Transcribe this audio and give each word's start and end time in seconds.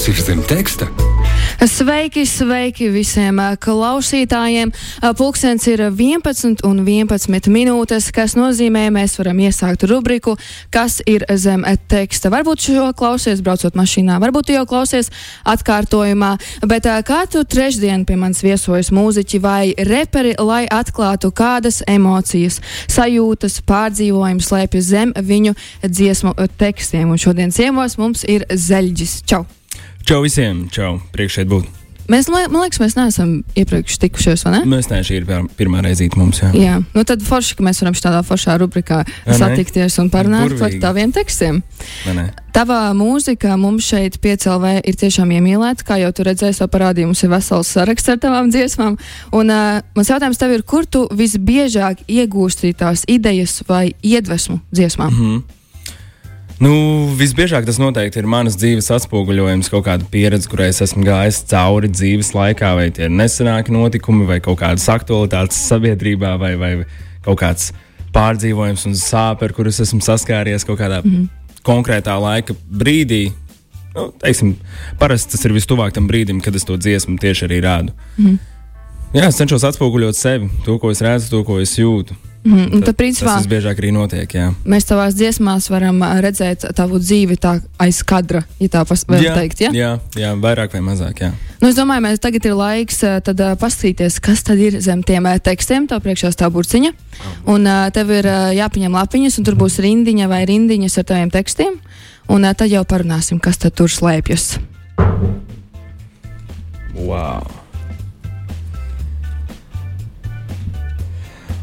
kas 0.00 0.08
ir 0.08 0.20
zem 0.24 0.38
teksta. 0.48 0.86
Sveiki, 1.68 2.22
sveiki 2.24 2.86
visiem 2.88 3.36
klausītājiem. 3.60 4.70
Pulkstenis 5.18 5.66
ir 5.68 5.82
11 5.92 6.62
un 6.64 6.80
11 6.86 7.50
minūtes, 7.52 8.06
kas 8.16 8.32
nozīmē, 8.38 8.86
mēs 8.94 9.18
varam 9.20 9.42
iesākt 9.44 9.84
rubriku, 9.90 10.38
kas 10.72 11.02
ir 11.04 11.26
zem 11.36 11.66
teksta. 11.92 12.32
Varbūt 12.32 12.64
šo 12.64 12.86
klausies 12.96 13.44
braucot 13.44 13.76
mašīnā, 13.76 14.16
varbūt 14.24 14.54
jau 14.54 14.64
klausies 14.72 15.12
atkārtojumā, 15.44 16.32
bet 16.64 16.88
katru 17.04 17.44
trešdienu 17.44 18.08
pie 18.08 18.16
manis 18.16 18.40
viesojas 18.46 18.88
mūziķi 18.96 19.44
vai 19.44 19.62
reperi, 19.76 20.32
lai 20.40 20.64
atklātu 20.64 21.28
kādas 21.28 21.84
emocijas, 21.84 22.62
sajūtas, 22.88 23.60
pārdzīvojumus 23.68 24.48
slēpjas 24.48 24.92
zem 24.96 25.12
viņu 25.12 25.58
dziesmu 25.84 26.38
tekstiem. 26.56 27.10
Un 27.12 27.20
šodien 27.20 27.52
ciemos 27.52 28.00
mums 28.00 28.24
ir 28.24 28.48
Zeļģis. 28.48 29.24
Čau! 29.28 29.44
Čau 30.08 30.22
visiem, 30.24 30.68
čau, 30.72 30.98
priekš 31.14 31.40
šeit 31.40 31.52
būt. 31.52 31.80
Mēs, 32.10 32.26
man 32.26 32.50
liekas, 32.50 32.80
mēs 32.82 32.96
neesam 32.98 33.34
iepriekš 33.58 34.00
tikušies, 34.02 34.42
vai 34.42 34.56
ne? 34.56 34.60
Mēs 34.68 34.88
ne, 34.90 34.98
šī 35.06 35.20
ir 35.20 35.26
pirmā 35.58 35.82
reizīte 35.84 36.18
mums. 36.18 36.40
Jā, 36.42 36.50
jā. 36.58 36.78
Nu, 36.96 37.04
tad 37.06 37.22
forši, 37.22 37.54
ka 37.58 37.66
mēs 37.66 37.78
varam 37.84 37.94
šādā 37.94 38.22
foršā 38.26 38.56
rubrikā 38.58 39.04
ja, 39.06 39.36
satikties 39.38 40.00
un 40.02 40.10
parunāt 40.10 40.56
par 40.58 40.74
taviem 40.82 41.12
tekstiem. 41.14 41.60
Tava 42.50 42.80
mūzika 42.98 43.54
mums 43.60 43.86
šeit 43.92 44.18
piecēlē 44.24 44.80
ir 44.82 44.98
tiešām 44.98 45.30
iemīlēta, 45.36 45.86
kā 45.86 46.00
jau 46.02 46.10
tu 46.16 46.26
redzēji, 46.26 46.58
jau 46.58 46.70
parādīja, 46.72 47.12
mums 47.12 47.22
ir 47.22 47.30
vesels 47.30 47.70
saraksts 47.76 48.10
ar 48.10 48.18
tavām 48.24 48.50
dziesmām. 48.50 48.98
Un 49.38 49.54
uh, 49.54 49.78
mans 49.94 50.10
jautājums 50.10 50.40
tev 50.40 50.56
ir, 50.56 50.66
kur 50.66 50.90
tu 50.90 51.06
visbiežāk 51.14 52.02
iegūsti 52.10 52.74
tās 52.82 53.06
idejas 53.06 53.60
vai 53.70 53.92
iedvesmu 54.02 54.58
dziesmām? 54.74 55.14
Mm 55.14 55.22
-hmm. 55.22 55.59
Nu, 56.60 56.72
visbiežāk 57.16 57.64
tas 57.64 57.78
noteikti 57.80 58.20
ir 58.20 58.26
manas 58.28 58.58
dzīves 58.60 58.90
atspoguļojums, 58.92 59.70
kaut 59.72 59.86
kāda 59.86 60.04
pieredze, 60.12 60.48
kurai 60.50 60.66
es 60.68 60.82
esmu 60.84 61.06
gājis 61.06 61.38
cauri 61.48 61.88
dzīves 61.88 62.34
laikā, 62.36 62.74
vai 62.76 62.90
tie 62.92 63.06
ir 63.06 63.14
nesenāki 63.16 63.72
notikumi, 63.72 64.26
vai 64.28 64.42
kaut 64.44 64.58
kādas 64.60 64.84
aktualitātes 64.92 65.56
sabiedrībā, 65.70 66.34
vai, 66.42 66.52
vai 66.60 66.70
kaut 67.24 67.40
kāds 67.40 67.70
pārdzīvojums 68.12 68.84
un 68.90 68.98
sāpes, 69.00 69.48
ar 69.48 69.56
kurus 69.56 69.80
esmu 69.86 70.02
saskāries 70.04 70.68
kaut 70.68 70.82
kādā 70.82 71.00
mm 71.00 71.10
-hmm. 71.10 71.56
konkrētā 71.64 72.20
laika 72.20 72.54
brīdī. 72.68 73.32
Nu, 73.94 74.12
teiksim, 74.20 74.56
parasti 74.98 75.32
tas 75.32 75.44
ir 75.44 75.56
vistuvāk 75.56 75.92
tam 75.92 76.08
brīdim, 76.08 76.42
kad 76.44 76.54
es 76.54 76.64
to 76.64 76.76
dziesmu 76.76 77.16
tieši 77.18 77.46
arī 77.46 77.60
rādu. 77.60 77.92
Mm 78.18 78.26
-hmm. 78.26 78.38
Jā, 79.14 79.28
es 79.28 79.36
cenšos 79.36 79.64
atspoguļot 79.64 80.16
sevi, 80.16 80.50
to, 80.64 80.78
ko 80.78 80.90
es 80.90 81.00
redzu, 81.00 81.30
to, 81.30 81.44
ko 81.44 81.60
es 81.60 81.78
jūtu. 81.78 82.14
Mm, 82.40 82.70
tad, 82.72 82.84
tad, 82.88 82.96
principā, 82.96 83.34
tas 83.36 83.48
biežāk 83.50 83.82
arī 83.82 83.90
notiek. 83.92 84.32
Jā. 84.32 84.46
Mēs 84.64 84.86
tavās 84.88 85.12
dziesmās 85.12 85.66
varam 85.68 86.00
redzēt 86.24 86.64
tavu 86.76 86.96
dzīvi 87.02 87.36
tā 87.36 87.58
aiz 87.82 88.00
kadra, 88.00 88.40
ja 88.56 88.70
tā 88.72 88.84
var 88.88 89.20
jā, 89.20 89.34
teikt. 89.36 89.60
Ja? 89.66 89.72
Jā, 89.76 89.90
jā, 90.16 90.30
vairāk 90.40 90.72
vai 90.72 90.80
mazāk. 90.86 91.20
Jā. 91.20 91.30
Nu, 91.60 91.68
es 91.68 91.76
domāju, 91.76 92.06
mēs 92.06 92.22
tagad 92.24 92.48
ir 92.48 92.56
laiks 92.56 93.02
tad, 93.26 93.44
paskatīties, 93.60 94.16
kas 94.24 94.40
tad 94.48 94.62
ir 94.62 94.80
zem 94.80 95.04
tiem 95.04 95.28
tekstiem. 95.44 95.84
Tā 95.90 96.00
priekšā 96.00 96.32
stāv 96.32 96.56
burciņa. 96.56 96.94
Un 97.52 97.68
tev 97.92 98.16
ir 98.16 98.30
jāpaņem 98.56 98.96
lapiņas, 98.96 99.36
un 99.36 99.48
tur 99.50 99.60
būs 99.60 99.76
rindiņa 99.84 100.32
vai 100.32 100.46
rindiņas 100.48 100.96
ar 101.02 101.10
taviem 101.12 101.36
tekstiem. 101.36 101.76
Un 102.32 102.48
tad 102.56 102.72
jau 102.72 102.86
parunāsim, 102.88 103.42
kas 103.42 103.60
tur 103.68 103.92
slēpjas. 103.92 104.54
Wow! 106.96 107.59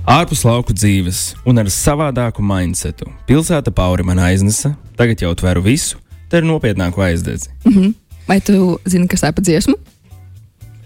Ārpus 0.08 0.46
lauku 0.48 0.72
dzīves 0.72 1.34
un 1.44 1.60
ar 1.60 1.68
savādāku 1.68 2.40
mindsetu 2.40 3.10
pilsēta 3.28 3.74
pauri 3.76 4.06
man 4.08 4.22
aiznesa, 4.24 4.72
tagad 4.96 5.20
jau 5.20 5.34
tveru 5.36 5.66
visu, 5.66 6.00
te 6.32 6.40
ir 6.40 6.48
nopietnāku 6.48 7.04
aizdedzi. 7.04 7.50
Mm 7.66 7.74
-hmm. 7.74 7.94
Vai 8.28 8.40
tu 8.40 8.80
zini, 8.88 9.08
kas 9.08 9.24
tā 9.24 9.34
pa 9.36 9.42
dziesmu? 9.42 9.76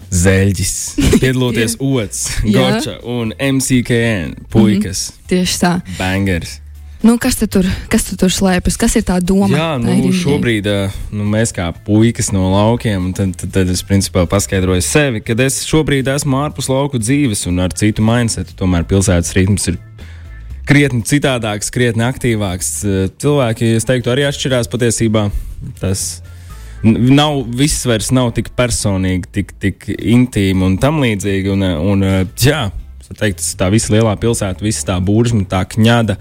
Zeļģis, 0.10 0.74
piedaloties 1.22 1.78
Ots, 1.80 2.42
Gorča 2.44 2.98
un 3.04 3.34
MCKN 3.38 4.34
puikas. 4.50 5.12
Mm 5.12 5.14
-hmm. 5.14 5.28
Tieši 5.28 5.58
tā. 5.58 5.82
Bangers. 5.98 6.61
Nu, 7.02 7.16
kas, 7.18 7.40
tur, 7.50 7.66
kas 7.90 8.04
tur 8.14 8.30
slēpjas? 8.30 8.76
Kas 8.78 8.94
ir 9.00 9.06
tā 9.08 9.16
doma? 9.26 9.50
Jā, 9.50 9.70
nu, 9.82 10.12
šobrīd 10.14 10.68
nu, 11.10 11.26
mēs 11.26 11.50
kā 11.56 11.72
puikas 11.86 12.30
no 12.30 12.52
laukiem, 12.54 13.08
tad, 13.18 13.32
tad, 13.42 13.54
tad 13.56 13.72
es 13.74 13.82
principā 13.86 14.28
paskaidroju 14.30 14.84
sevi, 14.86 15.24
ka 15.26 15.34
es 15.42 15.64
šobrīd 15.66 16.12
esmu 16.14 16.38
ārpus 16.44 16.70
lauku 16.70 17.02
dzīves 17.02 17.48
un 17.50 17.64
ar 17.66 17.74
citu 17.74 18.06
mindsetu. 18.06 18.54
Tomēr 18.60 18.86
pilsētas 18.90 19.34
ritms 19.34 19.66
ir 19.72 19.80
krietni 20.70 21.02
citādāks, 21.10 21.74
krietni 21.74 22.06
aktīvāks. 22.06 22.70
Cilvēki, 23.22 23.72
es 23.80 23.88
teiktu, 23.90 24.12
arī 24.14 24.28
atšķirās 24.28 24.70
patiesībā. 24.70 25.26
Tas 25.82 26.04
nav 26.86 27.42
viss 27.58 27.82
vairs 27.90 28.12
nav 28.14 28.30
tik 28.38 28.52
personīgi, 28.58 29.32
tik, 29.40 29.56
tik 29.58 29.90
intīmi 29.90 30.70
un 30.70 30.78
tam 30.82 31.02
līdzīgi. 31.02 31.50
Un, 31.58 31.66
un, 31.66 32.06
jā, 32.46 32.68
teikt, 33.10 33.42
tā 33.58 33.72
visa 33.74 33.98
lielā 33.98 34.14
pilsēta, 34.22 34.62
visa 34.62 34.86
tā 34.94 35.00
buržma, 35.02 35.48
tā 35.50 35.64
kņada 35.66 36.20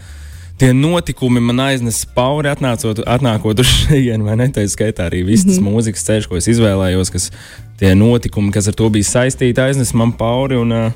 tie 0.61 0.73
notikumi 0.77 1.41
man 1.41 1.63
aiznesa 1.65 2.09
pauri, 2.15 2.51
atnācot, 2.53 3.01
atnākot 3.09 3.63
uz 3.63 3.69
šejienu, 3.71 4.27
vai 4.29 4.37
ne? 4.43 4.51
Tā 4.53 4.67
skaitā 4.69 5.09
arī 5.09 5.23
viss 5.25 5.47
tas 5.47 5.57
mm 5.57 5.67
-hmm. 5.67 5.77
mūzikas 5.77 6.05
ceļš, 6.09 6.29
ko 6.29 6.37
es 6.37 6.49
izvēlējos, 6.53 7.13
kas 7.13 7.31
tie 7.81 7.95
notikumi, 7.95 8.53
kas 8.53 8.69
ar 8.69 8.75
to 8.77 8.89
bija 8.89 9.09
saistīti, 9.09 9.61
aiznesa 9.61 9.97
man 9.97 10.13
pauri. 10.13 10.57
Un, 10.57 10.73
uh, 10.73 10.93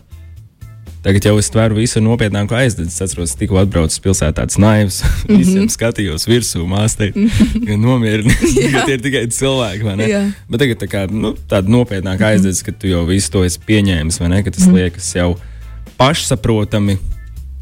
Tagad 1.05 1.25
jau 1.25 1.35
es 1.37 1.51
tveru 1.53 1.77
visu 1.77 2.01
nopietnāku 2.01 2.55
aizdedzi. 2.57 2.89
Es 2.89 3.03
atceros, 3.05 3.35
tikko 3.37 3.59
atbraucu 3.61 3.93
uz 3.93 4.01
pilsētu, 4.01 4.37
tāds 4.41 4.57
naivs. 4.59 5.03
Mm 5.05 5.37
-hmm. 5.37 5.39
Visiem 5.39 5.69
skatījos 5.69 6.27
virsū, 6.29 6.65
mākslinieks, 6.69 7.17
mm 7.17 7.29
-hmm. 7.29 7.77
nomierināts. 7.77 8.55
tie 8.87 8.95
ir 8.95 9.01
tikai 9.01 9.27
cilvēki, 9.27 9.85
vai 9.85 9.97
ne? 9.97 10.09
Jā. 10.09 10.33
Bet 10.49 10.61
tagad 10.61 10.83
tā 10.83 10.89
kā, 10.89 11.11
nu, 11.11 11.35
tāda 11.49 11.69
nopietnāka 11.69 12.17
mm 12.17 12.25
-hmm. 12.25 12.33
aizdedzi, 12.33 12.65
ka 12.65 12.73
tu 12.73 12.87
jau 12.87 13.07
visu 13.07 13.31
to 13.31 13.45
esi 13.45 13.61
pieņēmis, 13.67 14.21
vai 14.21 14.29
ne? 14.29 14.43
Ka 14.43 14.51
tas 14.51 14.67
mm 14.67 14.73
-hmm. 14.73 14.77
liekas 14.77 15.15
jau 15.15 15.37
pašsaprotami 15.97 16.99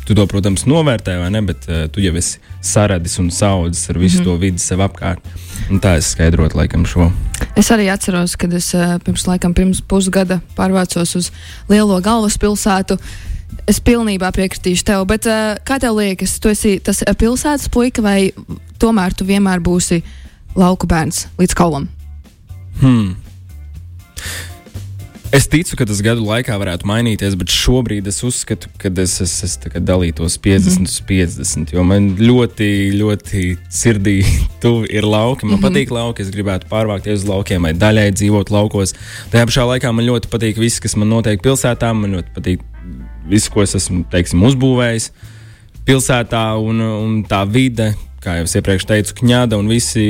Tu 0.03 0.17
to, 0.19 0.25
protams, 0.27 0.65
novērtē, 0.67 1.15
vai 1.21 1.29
ne? 1.31 1.43
Bet 1.47 1.69
uh, 1.69 1.85
tu 1.93 2.03
jau 2.03 2.15
esi 2.19 2.41
saradis 2.65 3.19
un 3.23 3.31
saudzis 3.31 3.91
ar 3.91 3.99
visu 3.99 4.19
mm 4.19 4.23
-hmm. 4.23 4.25
to 4.25 4.37
vidi 4.37 4.59
sev 4.59 4.81
apkārt. 4.81 5.21
Un 5.71 5.81
tā 5.81 5.97
es 5.97 6.11
skaidrotu 6.11 6.59
laikam 6.59 6.87
šo. 6.87 7.13
Es 7.57 7.71
arī 7.71 7.93
atceros, 7.93 8.37
kad 8.37 8.53
es 8.53 8.75
uh, 8.75 8.99
pirms, 9.05 9.27
laikam, 9.27 9.55
pirms 9.55 9.81
pusgada 9.81 10.41
pārvācos 10.57 11.17
uz 11.17 11.31
lielo 11.69 12.01
galvaspilsētu. 12.01 12.99
Es 13.67 13.81
pilnībā 13.81 14.33
piekritīšu 14.33 14.85
tev, 14.85 15.05
bet 15.07 15.27
uh, 15.27 15.57
kā 15.65 15.79
tev 15.79 15.97
liekas, 15.97 16.41
tu 16.41 16.49
esi 16.49 16.81
tas 16.81 17.05
pilsētas 17.19 17.69
puika 17.69 18.03
vai 18.03 18.33
tomēr 18.79 19.15
tu 19.15 19.25
vienmēr 19.25 19.61
būsi 19.61 20.03
lauku 20.57 20.87
bērns 20.87 21.27
līdz 21.39 21.55
kaulam? 21.55 21.89
Hmm. 22.81 23.15
Es 25.33 25.47
ticu, 25.49 25.79
ka 25.81 25.87
tas 25.89 26.03
gadu 26.05 26.27
laikā 26.29 26.53
varētu 26.61 26.85
mainīties, 26.85 27.39
bet 27.41 27.49
šobrīd 27.49 28.09
es 28.11 28.19
uzskatu, 28.21 28.69
ka 28.77 28.91
es, 29.01 29.15
es, 29.25 29.33
es 29.47 29.55
dalītos 29.73 30.37
50 30.45 30.69
mm 30.69 30.85
-hmm. 30.85 30.91
uz 30.91 30.97
50. 31.09 31.73
Jo 31.73 31.85
man 31.89 32.11
ļoti, 32.19 32.69
ļoti 33.01 33.45
sirdī 33.73 34.19
tuvu 34.63 34.85
ir 34.93 35.09
lauki. 35.09 35.47
Man 35.47 35.57
mm 35.57 35.63
-hmm. 35.63 35.65
patīk 35.65 35.91
lauki, 35.91 36.23
es 36.23 36.29
gribētu 36.29 36.69
pārvākties 36.69 37.25
uz 37.25 37.25
laukiem 37.25 37.63
vai 37.63 37.73
daļai 37.73 38.13
dzīvot 38.13 38.53
laukos. 38.53 38.93
Tajā 39.33 39.47
pašā 39.49 39.65
laikā 39.73 39.93
man 39.93 40.05
ļoti 40.05 40.29
patīk 40.29 40.61
viss, 40.61 40.81
kas 40.81 40.97
man 40.97 41.09
notiek 41.09 41.41
pilsētā. 41.41 41.95
Man 41.95 42.13
ļoti 42.13 42.29
patīk 42.37 42.61
viss, 43.29 43.49
ko 43.49 43.63
es 43.63 43.75
esmu 43.75 44.05
teiksim, 44.11 44.43
uzbūvējis 44.43 45.11
pilsētā 45.87 46.45
un, 46.61 46.81
un 46.81 47.25
tā 47.25 47.47
vide 47.49 47.95
kā 48.23 48.39
jau 48.39 48.47
es 48.47 48.55
iepriekš 48.59 48.87
teicu, 48.89 49.17
kņada 49.21 49.59
un 49.59 49.69
visi 49.71 50.05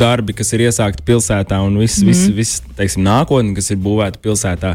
darbi, 0.00 0.34
kas 0.36 0.52
ir 0.56 0.66
iesākti 0.66 1.04
pilsētā, 1.06 1.60
un 1.64 1.78
viss, 1.80 2.02
mm 2.02 2.10
viss, 2.10 2.34
viss 2.34 2.76
teiksim, 2.78 3.04
nākotne, 3.06 3.54
kas 3.56 3.70
ir 3.70 3.80
būvēta 3.84 4.20
pilsētā, 4.24 4.74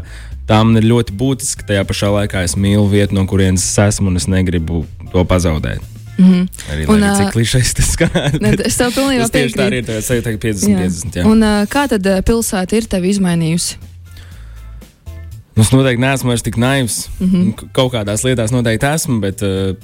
tā 0.49 0.59
man 0.63 0.79
ir 0.79 0.87
ļoti 0.89 1.15
būtiska. 1.19 1.67
Tajā 1.69 1.85
pašā 1.89 2.11
laikā 2.15 2.43
es 2.47 2.55
mīlu 2.59 2.87
vietu, 2.91 3.17
no 3.17 3.25
kurienes 3.29 3.65
es 3.65 3.77
esmu, 3.89 4.11
un 4.11 4.19
es 4.21 4.29
negribu 4.31 4.85
to 5.13 5.25
pazaudēt. 5.25 5.83
Mm 6.19 6.31
-hmm. 6.31 6.47
Arī 6.71 6.87
un, 6.91 6.99
lai, 6.99 7.15
cik 7.15 7.31
klišais 7.31 7.73
tas 7.73 7.91
skan. 7.91 8.09
Es 8.69 8.75
tev 8.75 8.91
pilnībā 8.91 9.29
piekrītu. 9.31 9.59
Tā 9.59 9.67
arī 9.67 9.77
ir. 9.79 9.85
Tas 9.85 10.09
ir 10.09 10.21
50, 10.23 10.67
jā. 10.67 10.79
50. 10.79 11.15
Jā. 11.15 11.25
Un, 11.25 11.43
kā 11.75 11.87
tad 11.87 12.03
pilsēta 12.25 12.75
ir 12.75 12.85
tevi 12.85 13.09
izmainījusi? 13.09 13.88
Es 15.59 15.71
noteikti 15.73 16.01
neesmu 16.01 16.31
vairs 16.31 16.43
tik 16.45 16.57
naivs. 16.57 17.09
Mm 17.19 17.29
-hmm. 17.29 17.69
Kaut 17.75 17.93
kādās 17.93 18.23
lietās 18.23 18.51
noteikti 18.51 18.85
esmu, 18.85 19.19
bet 19.19 19.41
uh, 19.41 19.75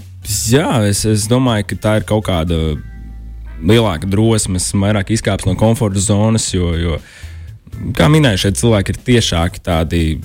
jā, 0.49 0.87
es, 0.87 1.05
es 1.05 1.27
domāju, 1.27 1.65
ka 1.67 1.75
tā 1.75 1.95
ir 1.97 2.03
kaut 2.03 2.25
kāda 2.25 2.77
lielāka 3.63 4.09
drosme, 4.09 4.59
vairāk 4.59 5.11
izkāps 5.11 5.45
no 5.45 5.55
komforta 5.55 5.99
zonas. 5.99 6.53
Jo, 6.53 6.73
jo, 6.73 6.99
kā 7.93 8.09
minēju, 8.11 8.37
šeit 8.37 8.59
cilvēki 8.59 8.89
ir 8.89 8.99
tiešāki, 9.05 9.63
tādi 9.63 10.19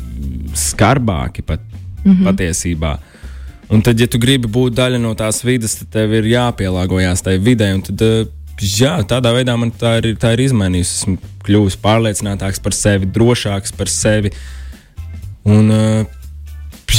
skarbāki 0.55 1.43
pat 1.43 1.61
mm 2.05 2.13
-hmm. 2.13 2.25
patiesībā. 2.25 2.99
Un 3.71 3.83
tad, 3.83 4.01
ja 4.01 4.07
tu 4.11 4.19
gribi 4.19 4.49
būt 4.51 4.75
daļa 4.75 4.99
no 4.99 5.15
tās 5.15 5.45
vidas, 5.47 5.77
tad 5.79 5.93
tev 5.95 6.13
ir 6.13 6.25
jāpielāgojas 6.25 7.23
tai 7.23 7.39
videi. 7.39 7.77
Tad, 7.87 8.03
eh, 8.03 8.27
jā, 8.59 8.97
tādā 9.07 9.31
veidā 9.35 9.57
man 9.57 9.71
tā 9.71 9.99
ir, 9.99 10.17
tā 10.17 10.33
ir 10.35 10.41
izmainījusi. 10.49 10.97
Esmu 10.97 11.19
kļuvis 11.47 11.77
pārliecinātāks 11.83 12.63
par 12.63 12.73
sevi, 12.73 13.07
drošāks 13.07 13.77
par 13.77 13.87
sevi. 13.87 14.33
Un, 15.51 15.71
uh, 15.75 16.17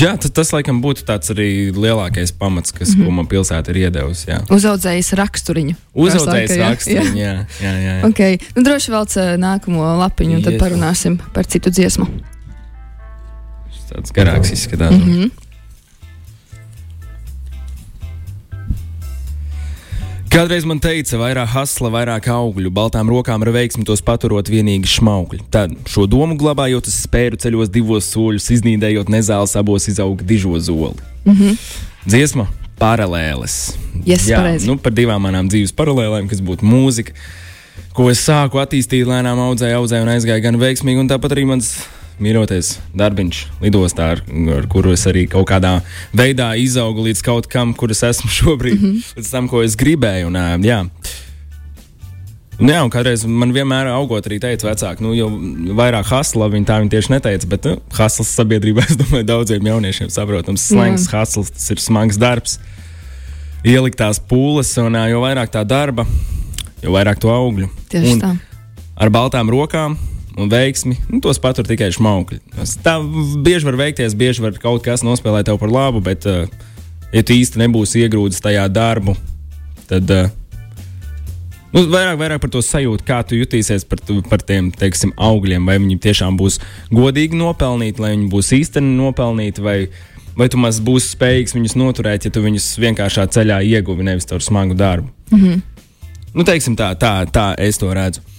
Jā, 0.02 0.14
tas, 0.18 0.50
laikam 0.56 0.80
būtu 0.82 1.04
tāds 1.06 1.30
arī 1.34 1.70
lielākais 1.76 2.32
pamats, 2.38 2.72
kas, 2.72 2.94
mm 2.96 3.02
-hmm. 3.04 3.18
man 3.20 3.28
pilsēta 3.28 3.74
ir 3.74 3.78
iedevusi. 3.84 4.30
Jā. 4.32 4.40
Uzaudzējis 4.50 5.12
raksturiņu. 5.20 5.76
Uzaudzējis 5.94 6.56
raksturiņu, 6.58 7.18
jā. 7.20 7.34
jā, 7.34 7.46
jā, 7.62 7.74
jā, 7.76 7.94
jā. 8.00 8.10
Okay. 8.10 8.40
Nu, 8.56 8.64
droši 8.64 8.92
vēl 8.92 9.38
nākamo 9.38 9.92
lapiņu, 10.00 10.36
un 10.40 10.44
tad 10.48 10.58
parunāsim 10.64 11.20
par 11.34 11.46
citu 11.46 11.70
dziesmu. 11.70 12.08
Tas 13.68 13.86
tāds 13.92 14.16
garāks 14.16 14.54
izskatās. 14.56 14.96
Mm 14.96 15.04
-hmm. 15.04 15.32
Kādreiz 20.32 20.64
man 20.64 20.80
teica, 20.80 21.18
vairāk 21.20 21.50
hasla, 21.52 21.90
vairāk 21.92 22.30
augļu, 22.32 22.70
baltām 22.72 23.10
rokām 23.12 23.44
ar 23.44 23.50
veiksmi 23.52 23.84
tos 23.84 24.00
paturot 24.00 24.48
vienīgi 24.48 24.88
šmaukļi. 24.88 25.42
Tad, 25.52 25.74
šo 25.92 26.06
domu 26.08 26.38
glabājot, 26.40 26.88
es 26.88 27.02
spēru 27.04 27.36
ceļos 27.36 27.72
divos 27.74 28.08
soļus, 28.14 28.48
iznīdējot 28.56 29.12
nezāles 29.12 29.58
abos 29.60 29.90
izauga 29.92 30.24
dižo 30.24 30.56
zoli. 30.64 31.04
Mm 31.26 31.36
-hmm. 31.36 31.58
Dziesma 32.06 32.48
paralēles. 32.80 33.76
Yes, 34.06 34.30
Jā, 34.30 34.40
pareizi. 34.40 34.72
nu, 34.72 34.78
par 34.80 34.96
divām 34.96 35.20
manām 35.20 35.52
dzīves 35.52 35.76
paralēlēm, 35.76 36.30
kas 36.32 36.40
būtu 36.40 36.64
mūzika, 36.64 37.12
ko 37.94 38.08
es 38.10 38.24
sāku 38.24 38.64
attīstīt, 38.64 39.04
lēnām 39.04 39.36
audzēju, 39.50 39.84
audzēju 39.84 40.08
un 40.08 40.14
aizgāju 40.16 40.48
gan 40.48 40.56
veiksmīgi, 40.56 41.00
un 41.00 41.12
tāpat 41.12 41.36
arī 41.36 41.46
mans 41.46 41.76
mīļoties 42.22 42.76
darbiņš 42.98 43.42
lidostā, 43.64 44.12
ar, 44.16 44.22
ar 44.58 44.68
kuru 44.72 44.94
es 44.96 45.08
arī 45.10 45.26
kaut 45.32 45.48
kādā 45.50 45.80
veidā 46.16 46.52
izaugu 46.60 47.08
līdz 47.08 47.24
kaut 47.26 47.50
kam, 47.52 47.74
kur 47.78 47.94
es 47.94 48.04
esmu 48.08 48.32
šobrīd, 48.40 48.78
mm 48.80 48.88
-hmm. 48.88 49.18
līdz 49.18 49.32
tam, 49.32 49.50
ko 49.52 49.64
es 49.66 49.76
gribēju. 49.80 50.32
Un, 50.32 50.66
jā. 50.66 50.84
Un, 52.62 52.70
jā, 52.70 52.82
un 52.86 52.92
kādreiz 52.94 53.24
man 53.26 53.54
vienmēr 53.56 53.88
augot 53.90 54.28
arī 54.30 54.38
teica, 54.42 54.68
vecāki, 54.68 55.02
nu, 55.02 55.16
jau 55.18 55.30
vairāk 55.78 56.06
hasla, 56.12 56.50
viņi 56.54 56.68
tā 56.70 56.78
viņi 56.84 56.94
tieši 56.94 57.12
neteica, 57.16 57.48
bet 57.48 57.66
nu, 57.66 57.80
hasls 57.98 58.36
sabiedrībā, 58.38 58.86
es 58.90 59.00
domāju, 59.00 59.26
daudziem 59.26 59.66
jauniešiem 59.66 60.12
saprotams, 60.14 60.68
slēgts 60.70 61.10
hasls, 61.10 61.50
tas 61.50 61.72
ir 61.74 61.82
smags 61.82 62.22
darbs, 62.22 62.60
ieliktās 63.66 64.22
pūles, 64.22 64.78
un 64.78 65.00
jo 65.10 65.26
vairāk 65.26 65.50
tā 65.50 65.66
darba, 65.66 66.06
jo 66.84 66.94
vairāk 66.94 67.18
to 67.18 67.34
augļu. 67.34 67.70
Tieši 67.90 68.14
un 68.14 68.22
tā. 68.22 68.32
Ar 69.02 69.10
baltām 69.10 69.50
rokām 69.50 69.98
un 70.38 70.50
veiksmi, 70.52 70.98
nu, 71.10 71.20
tos 71.24 71.40
patur 71.42 71.68
tikai 71.68 71.92
šmaukļi. 71.96 72.40
Tā 72.84 72.98
bieži 73.44 73.68
var 73.68 73.80
veikties, 73.80 74.16
bieži 74.18 74.44
var 74.44 74.60
kaut 74.62 74.84
kas 74.86 75.04
nospēlēt 75.06 75.50
tev 75.50 75.60
par 75.62 75.72
labu, 75.72 76.02
bet, 76.04 76.28
uh, 76.30 76.48
ja 77.12 77.24
tu 77.24 77.36
īsti 77.36 77.60
nebūsi 77.64 78.06
iegrūdis 78.06 78.44
tajā 78.44 78.68
darbu, 78.72 79.18
tad 79.90 80.14
uh, 80.16 80.30
nu, 81.76 81.84
vairāk, 81.92 82.20
vairāk 82.22 82.44
par 82.44 82.54
to 82.54 82.62
sajūtu, 82.66 83.06
kā 83.08 83.22
tu 83.28 83.40
jutīsies 83.40 83.86
par, 83.90 84.04
par 84.30 84.46
tiem 84.48 84.72
teiksim, 84.76 85.14
augļiem. 85.20 85.68
Vai 85.68 85.78
viņi 85.82 86.00
tiešām 86.08 86.40
būs 86.40 86.60
godīgi 86.94 87.40
nopelnīti, 87.40 88.04
vai 88.04 88.16
viņi 88.16 88.32
būs 88.32 88.54
īstenībā 88.62 89.06
nopelnīti, 89.06 89.66
vai, 89.66 89.78
vai 90.38 90.50
tu 90.52 90.62
maz 90.62 90.82
būsi 90.84 91.16
spējīgs 91.16 91.58
viņus 91.58 91.78
noturēt, 91.80 92.28
ja 92.28 92.34
tu 92.34 92.44
viņus 92.44 92.74
vienkāršā 92.82 93.28
ceļā 93.36 93.62
ieguvi, 93.76 94.08
nevis 94.08 94.30
ar 94.32 94.44
smagu 94.44 94.78
darbu. 94.80 95.12
Mm 95.32 95.40
-hmm. 95.40 95.62
nu, 96.34 96.48
teiksim, 96.48 96.76
tā, 96.80 96.94
tā, 96.96 97.26
tā 97.28 97.54
es 97.58 97.78
to 97.78 97.94
redzu. 97.94 98.31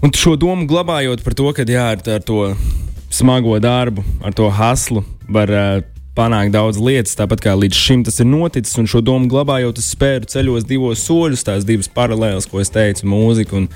Un 0.00 0.12
šo 0.16 0.32
domu 0.40 0.64
glabājot 0.64 1.20
par 1.20 1.34
to, 1.36 1.50
ka 1.52 1.64
jā, 1.68 1.90
ar, 1.92 2.00
ar 2.08 2.22
to 2.24 2.54
smago 3.12 3.58
darbu, 3.60 4.04
ar 4.24 4.32
to 4.32 4.46
haslu 4.48 5.02
var 5.28 5.52
uh, 5.52 5.82
panākt 6.16 6.54
daudz 6.54 6.80
lietas, 6.80 7.18
tāpat 7.18 7.42
kā 7.44 7.52
līdz 7.58 7.76
šim 7.76 8.04
tas 8.06 8.16
ir 8.22 8.28
noticis. 8.30 8.78
Un 8.80 8.88
šo 8.88 9.02
domu 9.04 9.28
glabājot, 9.28 9.80
es 9.82 9.90
spēru 9.92 10.30
ceļos 10.30 10.64
divos 10.68 11.04
soļus, 11.04 11.44
tās 11.44 11.68
divas 11.68 11.90
paralēlas, 11.92 12.48
ko 12.48 12.62
es 12.64 12.72
teicu, 12.72 13.04
mūzika 13.12 13.58
un, 13.60 13.68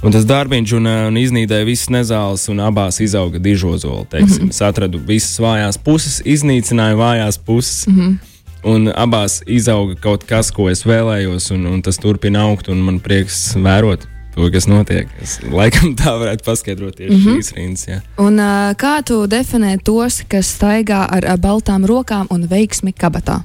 un 0.00 0.16
tas 0.16 0.24
darbiņš, 0.28 0.74
un, 0.80 0.88
uh, 0.88 1.02
un 1.10 1.20
iznīdēja 1.20 1.68
visas 1.68 1.92
nezāles, 1.92 2.48
un 2.52 2.64
abās 2.64 3.02
izauga 3.04 3.42
dižozola. 3.42 4.08
Mm 4.08 4.32
-hmm. 4.32 4.56
Es 4.56 4.62
atradu 4.64 5.02
visas 5.04 5.36
vājās 5.36 5.76
puses, 5.76 6.22
iznīcināju 6.24 6.96
vājās 7.04 7.38
puses. 7.38 7.86
Mm 7.86 8.00
-hmm. 8.00 8.16
Un 8.64 8.88
abās 8.96 9.42
izauga 9.46 9.94
kaut 9.94 10.24
kas, 10.24 10.50
ko 10.50 10.70
es 10.70 10.86
vēlējos, 10.86 11.52
un, 11.54 11.66
un 11.66 11.82
tas 11.82 11.98
turpina 11.98 12.48
augt, 12.48 12.68
un 12.68 12.78
man 12.78 13.00
prieks 13.00 13.54
vērot 13.54 14.15
to, 14.36 14.50
kas 14.52 14.68
notiek. 14.68 15.10
Es 15.22 15.38
laikam 15.42 15.96
tā 15.98 16.12
varētu 16.20 16.44
paskaidrot 16.46 16.98
tieši 16.98 17.14
mm 17.14 17.22
-hmm. 17.24 17.40
šīs 17.40 17.52
rindas. 17.56 17.86
Jā. 17.88 18.00
Un, 18.22 18.38
uh, 18.38 18.74
kā 18.76 19.00
tu 19.04 19.26
definē 19.26 19.78
tos, 19.82 20.22
kas 20.28 20.52
staigā 20.58 21.06
ar 21.08 21.24
uh, 21.24 21.40
baltām 21.40 21.86
rokām 21.86 22.26
un 22.30 22.46
veiksmi 22.48 22.92
kabatā? 22.92 23.42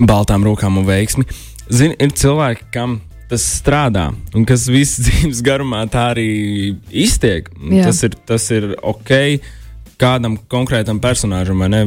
Baltām 0.00 0.44
rokām 0.44 0.78
un 0.78 0.86
veiksmi. 0.86 1.24
Zini, 1.70 1.94
ir 2.00 2.10
cilvēki, 2.10 2.70
kam 2.72 3.00
tas 3.28 3.42
strādā, 3.60 4.10
un 4.34 4.44
kas 4.44 4.66
visas 4.68 5.04
dzīves 5.06 5.42
garumā 5.42 5.86
tā 5.86 6.10
arī 6.14 6.76
iztiek. 6.90 7.50
Tas 7.84 8.02
ir, 8.02 8.16
tas 8.26 8.50
ir 8.50 8.74
ok 8.82 9.40
kādam 10.00 10.38
konkrētam 10.50 11.00
personāžam, 11.02 11.60
vai 11.62 11.68
ne? 11.72 11.82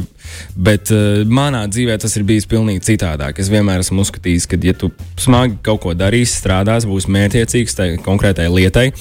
Bet 0.56 0.92
uh, 0.94 1.24
manā 1.26 1.66
dzīvē 1.72 1.98
tas 2.02 2.16
ir 2.18 2.28
bijis 2.28 2.48
pilnīgi 2.50 2.86
citādāk. 2.94 3.42
Es 3.42 3.52
vienmēr 3.52 3.84
esmu 3.84 4.06
uzskatījis, 4.06 4.48
ka, 4.50 4.60
ja 4.64 4.76
tu 4.78 4.92
smagi 5.20 5.60
kaut 5.66 5.84
ko 5.88 5.98
darīsi, 5.98 6.38
strādās, 6.38 6.88
būs 6.90 7.10
mērķiecīgs 7.12 7.78
tai 7.80 7.90
konkrētai 8.04 8.50
lietai. 8.54 8.92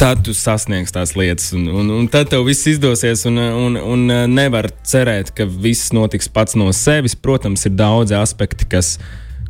Tad 0.00 0.24
tu 0.26 0.32
sasniegsi 0.34 0.96
tās 0.96 1.12
lietas, 1.14 1.52
un, 1.54 1.68
un, 1.70 1.90
un 1.94 2.06
tad 2.10 2.32
tev 2.32 2.42
viss 2.48 2.66
izdosies. 2.66 3.22
Un, 3.30 3.38
un, 3.38 3.78
un 3.78 4.00
eh, 4.10 4.24
nevar 4.26 4.66
cerēt, 4.82 5.30
ka 5.36 5.46
viss 5.46 5.92
notiks 5.94 6.26
pats 6.32 6.58
no 6.58 6.72
sevis. 6.74 7.14
Protams, 7.14 7.68
ir 7.68 7.76
daudzi 7.78 8.16
aspekti, 8.18 8.66
kas 8.70 8.96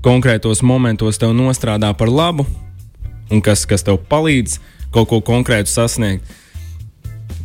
konkrētos 0.05 0.61
momentos 0.65 1.21
tev 1.21 1.33
nostrādā 1.37 1.95
par 1.97 2.13
labu, 2.13 2.45
un 3.33 3.41
kas, 3.45 3.65
kas 3.69 3.85
tev 3.87 4.01
palīdz 4.11 4.59
kaut 4.93 5.09
ko 5.09 5.23
konkrētu 5.25 5.73
sasniegt. 5.73 6.37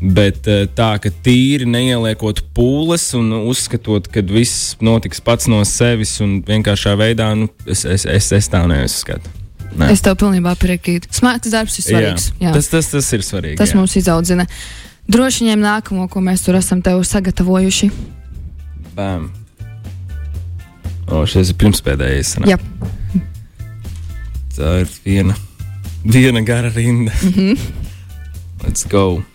Bet 0.02 0.48
eh, 0.52 0.66
tā, 0.76 0.90
ka 1.00 1.10
tīri 1.24 1.68
neieliekot 1.70 2.42
pūles 2.56 3.08
un 3.16 3.32
uzskatot, 3.38 4.10
ka 4.12 4.24
viss 4.28 4.76
notiks 4.84 5.24
pats 5.24 5.48
no 5.52 5.62
sevis 5.68 6.18
un 6.24 6.42
vienkāršā 6.46 6.98
veidā, 7.00 7.32
nu, 7.40 7.48
es, 7.66 7.86
es, 7.88 8.04
es, 8.10 8.32
es 8.36 8.52
tā 8.52 8.66
neuzskatu. 8.68 9.32
Nē. 9.76 9.90
Es 9.92 10.04
tev 10.04 10.16
pilnībā 10.20 10.54
piekrītu. 10.60 11.10
Smags 11.16 11.52
darbs 11.52 11.80
ir 11.80 11.88
svarīgs. 11.88 12.30
Jā. 12.36 12.48
Jā. 12.48 12.54
Tas, 12.56 12.70
tas, 12.72 12.92
tas 12.94 13.08
ir 13.16 13.24
svarīgi. 13.28 13.58
Tas 13.60 13.74
jā. 13.74 13.80
mums 13.80 13.96
izaudzina. 14.00 14.46
Droši 15.12 15.50
ņem 15.50 15.64
nākamo, 15.64 16.08
ko 16.12 16.24
mēs 16.24 16.46
tur 16.46 16.56
esam 16.60 16.80
tev 16.86 17.04
sagatavojuši. 17.08 17.92
Bam. 18.96 19.28
O, 21.12 21.26
šis 21.30 21.52
ir 21.52 21.60
pirmspēdējais. 21.62 22.38
Jā. 22.50 22.58
Tā 24.56 24.74
ir 24.86 24.92
viena, 25.04 25.36
viena 26.08 26.42
gara 26.48 26.72
rinda. 26.72 27.12
Mm 27.22 27.34
-hmm. 27.36 27.72
Let's 28.64 28.88
go! 28.90 29.35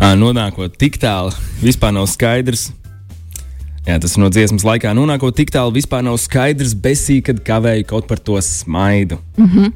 Nonākot 0.00 0.76
tik 0.80 0.98
tālu, 1.00 1.34
vispār 1.66 1.92
nav 1.96 2.08
skaidrs. 2.10 2.70
Jā, 3.86 3.96
tas 4.00 4.14
ir 4.14 4.22
no 4.22 4.28
dziesmas 4.32 4.64
laikā. 4.66 4.92
Nonākot 4.96 5.34
tik 5.36 5.52
tālu, 5.54 5.72
vispār 5.74 6.04
nav 6.04 6.18
skaidrs, 6.20 6.76
besī, 6.76 7.20
kad 7.24 7.40
kavēju 7.44 7.86
kaut 7.88 8.08
par 8.10 8.18
to 8.18 8.40
smaidu. 8.44 9.18
Mm 9.36 9.46
-hmm. 9.46 9.72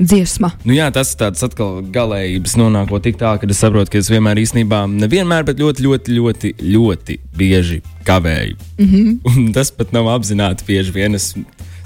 Dziesma. 0.00 0.54
Nu, 0.64 0.72
jā, 0.72 0.86
tas 0.92 1.12
ir 1.12 1.18
tāds 1.20 1.44
atkal 1.44 1.82
galējības, 1.92 2.54
nonākot 2.56 3.02
tik 3.04 3.18
tālu, 3.20 3.38
ka 3.40 3.46
es 3.50 3.58
saprotu, 3.60 3.90
ka 3.92 3.98
es 3.98 4.08
vienmēr 4.08 4.40
īstenībā, 4.40 4.86
nevienmēr, 4.88 5.44
bet 5.44 5.60
ļoti, 5.60 5.84
ļoti, 5.84 6.14
ļoti, 6.16 6.54
ļoti 6.72 7.18
bieži 7.36 7.82
kavēju. 8.04 8.56
Mm 8.78 8.86
-hmm. 8.86 9.18
Un 9.36 9.52
tas 9.52 9.70
pat 9.70 9.92
nav 9.92 10.08
apzināti 10.08 10.64
bieži 10.66 10.90
vien. 10.90 11.14
Es 11.14 11.34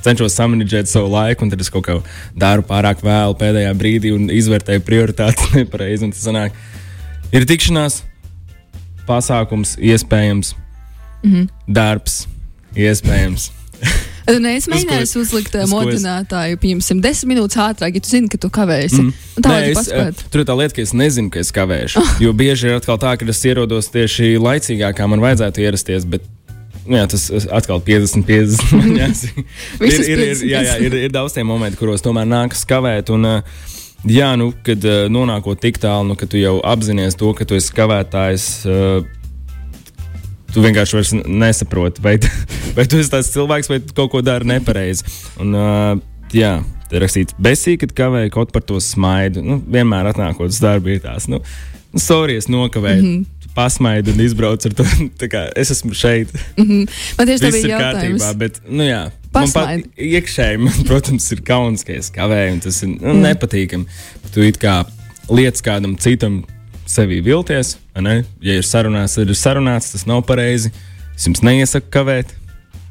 cenšos 0.05 0.37
samanģēt 0.37 0.91
savu 0.91 1.11
laiku, 1.11 1.45
un 1.45 1.51
tad 1.51 1.61
es 1.61 1.71
kaut 1.71 1.87
ko 1.87 2.03
daru 2.37 2.63
pārāk 2.63 3.03
vēlu 3.03 3.35
pēdējā 3.41 3.75
brīdī 3.75 4.15
un 4.15 4.31
izvērtēju 4.31 4.85
prioritātes 4.87 5.53
nepareizi. 5.59 6.11
Tas 6.13 6.27
sanāk, 6.29 6.53
Ir 7.35 7.43
tikšanās, 7.51 7.99
pasākums, 9.09 9.75
iespējams, 9.83 10.53
mm 11.25 11.31
-hmm. 11.33 11.49
darbs, 11.67 12.29
iespējams. 12.79 13.51
Nē, 14.45 14.53
es 14.57 14.69
mēģināju 14.71 15.21
uzlikt 15.21 15.57
uh, 15.59 15.67
modinātāju, 15.69 16.57
piemēram, 16.63 17.01
desmit 17.03 17.35
minūtes 17.35 17.59
ātrāk, 17.61 17.99
ja 17.99 18.05
tu 18.05 18.09
zini, 18.09 18.31
ka 18.31 18.39
tu 18.41 18.49
kavēsi. 18.55 19.03
Mm. 19.03 19.27
Tā 19.43 19.51
Nē, 19.51 19.59
es, 19.73 19.81
paspēt. 19.81 20.23
tur 20.31 20.41
ir 20.41 20.47
tā 20.49 20.57
lieta, 20.57 20.77
ka 20.79 20.87
es 20.87 20.95
nezinu, 20.97 21.33
ka 21.35 21.43
es 21.43 21.51
kavēšu. 21.53 22.01
Oh. 22.01 22.15
Jo 22.25 22.33
bieži 22.33 22.71
ir 22.71 22.79
atkal 22.79 23.03
tā, 23.03 23.17
ka 23.19 23.27
es 23.29 23.43
ierodos 23.45 23.91
tieši 23.93 24.39
laicīgāk, 24.39 24.97
kā 24.97 25.11
man 25.11 25.21
vajadzētu 25.25 25.67
ierasties. 25.67 26.07
Bet 26.07 26.31
Nu, 26.85 26.99
jā, 26.99 27.07
tas 27.09 27.31
atkal 27.49 27.81
50, 27.81 28.27
50. 28.29 28.99
jā, 29.01 29.07
ir, 29.81 30.01
ir, 30.05 30.19
ir, 30.21 30.43
jā, 30.45 30.59
jā, 30.67 30.75
ir, 30.85 30.97
ir 31.07 31.13
daudz 31.13 31.33
tie 31.33 31.41
momenti, 31.41 31.79
kuros 31.81 32.05
tomēr 32.05 32.29
nākas 32.29 32.67
kavēt. 32.69 33.09
Un, 33.15 33.25
uh, 33.25 33.63
Jā, 34.05 34.35
nu, 34.37 34.51
kad 34.67 34.85
uh, 34.85 35.07
nonākot 35.13 35.61
tik 35.61 35.81
tālu, 35.81 36.11
nu, 36.11 36.17
ka 36.21 36.29
tu 36.29 36.41
jau 36.41 36.59
apzinājies 36.67 37.17
to, 37.21 37.31
ka 37.37 37.47
tu 37.49 37.57
esi 37.59 37.75
kavētājs. 37.77 38.49
Uh, 38.69 39.13
Tu 40.55 40.63
vienkārši 40.63 41.25
nesaproti, 41.27 41.99
vai, 41.99 42.13
vai 42.77 42.85
tu 42.87 43.01
esi 43.03 43.11
tāds 43.11 43.33
cilvēks, 43.35 43.67
vai 43.73 43.81
kaut 43.89 44.13
ko 44.13 44.21
dari 44.23 44.47
nepareizi. 44.47 45.03
Un, 45.43 45.51
uh, 45.59 45.97
jā, 46.31 46.53
te 46.87 47.01
rakstīts, 47.03 47.35
besī, 47.43 47.75
kad 47.83 47.91
kavēja 47.91 48.31
kaut 48.31 48.53
par 48.55 48.63
to 48.63 48.79
smaidu. 48.79 49.43
Nu, 49.43 49.57
vienmēr 49.59 50.13
atnākot 50.13 50.55
uz 50.55 50.61
darbu, 50.63 50.93
ir 50.95 51.03
tās, 51.03 51.27
nu, 51.27 51.43
nu 51.91 52.03
sorry, 52.03 52.39
es 52.39 52.47
nokavēju. 52.47 53.03
Mm 53.03 53.17
-hmm 53.17 53.34
pasmaidu 53.55 54.13
un 54.13 54.21
izbraucu 54.25 54.69
ar 54.69 54.75
to. 54.75 54.87
es 55.63 55.71
esmu 55.71 55.95
šeit. 55.95 56.33
Mm 56.57 56.65
-hmm. 56.65 56.89
Man 57.19 57.27
tieši 57.27 57.45
tā 57.45 57.53
bija 57.53 57.79
jautājums. 57.79 58.23
kārtībā, 58.23 58.35
bet, 58.39 58.61
nu 58.69 58.83
jā, 58.83 59.11
Pasmaid. 59.33 59.69
man 59.69 59.83
pat 59.83 59.99
iekšēji, 59.99 60.59
man, 60.59 60.83
protams, 60.89 61.33
ir 61.33 61.41
kauns, 61.41 61.85
ka 61.85 61.93
es 61.93 62.11
kavēju, 62.11 62.53
un 62.53 62.61
tas 62.61 62.83
ir 62.83 62.89
nu, 62.89 63.15
mm. 63.15 63.21
nepatīkami. 63.21 63.85
Tu 64.35 64.43
it 64.43 64.59
kā 64.59 64.85
lietas 65.31 65.63
kādam 65.63 65.97
citam 65.99 66.45
sevī 66.87 67.23
vilties. 67.25 67.77
Ja 68.41 68.59
ir 68.59 68.67
sarunāts, 68.67 69.15
tad 69.15 69.29
ir 69.29 69.35
sarunāts, 69.39 69.93
tas 69.93 70.07
nav 70.07 70.23
pareizi. 70.27 70.73
Es 71.17 71.27
jums 71.27 71.43
neiesaku 71.43 71.87
kavēt. 71.91 72.27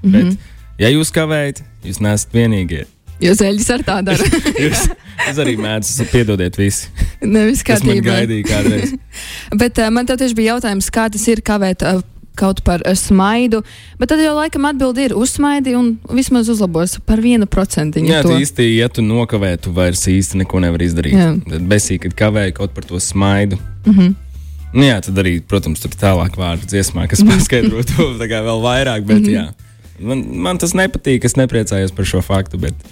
Mm 0.04 0.12
-hmm. 0.12 0.30
Bet, 0.30 0.38
ja 0.80 0.90
jūs 0.90 1.12
kavējat, 1.12 1.64
jūs 1.84 2.00
neesat 2.00 2.34
vienīgie. 2.34 2.86
Jo 3.24 3.34
zeļģis 3.40 3.70
ar 3.78 3.84
tā 3.88 3.98
dara. 4.06 4.30
jūs, 4.66 4.88
jūs 5.28 5.42
arī 5.44 5.58
mēdzat, 5.62 6.10
piedodiet 6.12 6.58
visi. 6.60 6.90
Nevis 7.22 7.64
kā 7.66 7.78
tādu 7.82 8.02
gaidīju 8.06 8.48
kādreiz. 8.50 8.96
Bet 9.62 9.80
uh, 9.80 9.92
man 9.94 10.10
tieši 10.10 10.38
bija 10.38 10.56
jautājums, 10.58 10.90
kā 10.94 11.08
tas 11.14 11.28
ir 11.32 11.44
kavēt 11.46 11.86
uh, 11.88 12.02
kaut 12.40 12.64
par 12.66 12.82
uh, 12.82 12.96
smaidu, 12.98 13.62
bet 14.00 14.10
tad 14.10 14.22
jau 14.24 14.34
laikam 14.34 14.66
atbildi 14.66 15.04
ir 15.06 15.14
uzsmaidi 15.18 15.76
un 15.78 15.92
vismaz 16.18 16.50
uzlabos 16.50 16.98
par 17.06 17.22
vienu 17.22 17.46
procentiņu. 17.46 18.10
Jā, 18.10 18.24
tu 18.26 18.34
īsti, 18.42 18.66
ja 18.80 18.90
tu 18.90 19.06
nokavē, 19.06 19.54
tu 19.62 19.74
vairs 19.76 20.08
īsti 20.10 20.42
neko 20.42 20.64
nevar 20.64 20.82
izdarīt. 20.82 21.18
Jā. 21.20 21.30
Tad 21.46 21.68
besīgi, 21.70 22.08
kad 22.08 22.18
kavēji 22.26 22.56
kaut 22.58 22.74
par 22.74 22.90
to 22.90 23.00
smaidu. 23.00 23.60
Mm 23.86 23.94
-hmm. 24.00 24.16
Nu, 24.74 24.82
jā, 24.88 24.98
tad 25.06 25.20
arī, 25.22 25.38
protams, 25.46 25.80
tur 25.80 25.92
tālāk 25.92 26.38
vārdu 26.38 26.66
dziesmā, 26.66 27.06
kas 27.08 27.22
paskaidro 27.30 27.84
to 27.84 28.16
vēl 28.18 28.62
vairāk, 28.66 29.06
bet 29.06 29.22
mm 29.22 29.26
-hmm. 29.26 29.36
jā. 29.36 29.63
Man, 30.04 30.24
man 30.46 30.60
tas 30.62 30.76
nepatīk, 30.78 31.26
es 31.28 31.38
nepriecājos 31.40 31.94
par 31.96 32.08
šo 32.10 32.24
faktu. 32.26 32.60
Bet... 32.62 32.90